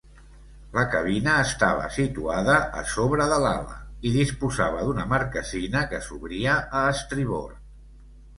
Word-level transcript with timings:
La 0.75 0.83
cabina 0.93 1.33
estava 1.41 1.83
situada 1.97 2.55
a 2.79 2.85
sobre 2.93 3.27
de 3.33 3.37
l'ala 3.43 3.77
i 4.09 4.15
disposava 4.17 4.81
d'una 4.89 5.07
marquesina 5.13 5.85
que 5.93 6.01
s'obria 6.09 6.57
a 6.81 6.83
estribord. 6.97 7.63